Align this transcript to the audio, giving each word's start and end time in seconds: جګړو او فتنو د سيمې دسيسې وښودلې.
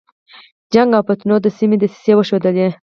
جګړو 0.73 0.95
او 0.97 1.05
فتنو 1.07 1.35
د 1.41 1.47
سيمې 1.57 1.77
دسيسې 1.81 2.13
وښودلې. 2.15 2.67